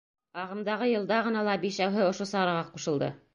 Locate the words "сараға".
2.33-2.65